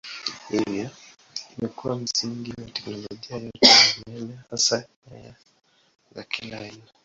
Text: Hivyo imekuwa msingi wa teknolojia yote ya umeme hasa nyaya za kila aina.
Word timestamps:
Hivyo 0.49 0.89
imekuwa 1.57 1.95
msingi 1.95 2.51
wa 2.51 2.65
teknolojia 2.69 3.35
yote 3.37 3.59
ya 3.61 3.93
umeme 4.07 4.39
hasa 4.49 4.85
nyaya 5.11 5.35
za 6.15 6.23
kila 6.23 6.57
aina. 6.59 6.83